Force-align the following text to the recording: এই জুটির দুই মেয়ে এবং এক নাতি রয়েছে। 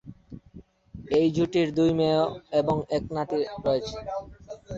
এই 1.11 1.27
জুটির 1.35 1.67
দুই 1.77 1.91
মেয়ে 1.99 2.21
এবং 2.59 2.75
এক 2.97 3.03
নাতি 3.15 3.35
রয়েছে। 3.65 3.95